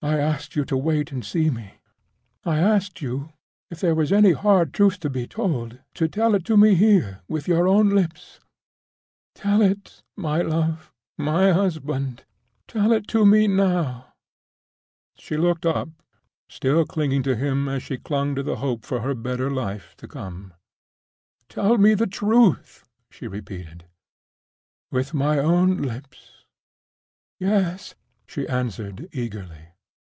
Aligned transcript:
I 0.00 0.16
asked 0.16 0.54
you 0.54 0.64
to 0.66 0.76
wait 0.76 1.10
and 1.10 1.24
see 1.26 1.50
me; 1.50 1.74
I 2.44 2.58
asked 2.60 3.02
you, 3.02 3.30
if 3.68 3.80
there 3.80 3.96
was 3.96 4.12
any 4.12 4.30
hard 4.30 4.72
truth 4.72 5.00
to 5.00 5.10
be 5.10 5.26
told, 5.26 5.80
to 5.94 6.06
tell 6.06 6.36
it 6.36 6.48
me 6.48 6.76
here 6.76 7.22
with 7.26 7.48
your 7.48 7.66
own 7.66 7.90
lips. 7.90 8.38
Tell 9.34 9.60
it, 9.60 10.04
my 10.16 10.40
love, 10.40 10.92
my 11.18 11.50
husband!—tell 11.52 12.92
it 12.92 13.12
me 13.12 13.48
now!" 13.48 14.14
She 15.16 15.36
looked 15.36 15.66
up, 15.66 15.88
still 16.48 16.86
clinging 16.86 17.24
to 17.24 17.34
him 17.34 17.68
as 17.68 17.82
she 17.82 17.98
clung 17.98 18.36
to 18.36 18.44
the 18.44 18.58
hope 18.62 18.88
of 18.92 19.02
her 19.02 19.16
better 19.16 19.50
life 19.50 19.96
to 19.96 20.06
come. 20.06 20.54
"Tell 21.48 21.76
me 21.76 21.94
the 21.94 22.06
truth!" 22.06 22.84
she 23.10 23.26
repeated. 23.26 23.84
"With 24.92 25.12
my 25.12 25.38
own 25.40 25.78
lips?" 25.82 26.44
"Yes!" 27.40 27.96
she 28.28 28.46
answered, 28.46 29.08
eagerly. 29.10 29.70